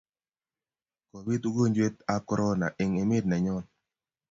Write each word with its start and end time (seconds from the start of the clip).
kobit 1.09 1.43
ugojwet 1.49 1.95
ab 2.13 2.21
korona 2.27 2.67
eng 2.81 2.93
emet 3.03 3.25
nenyon 3.27 3.65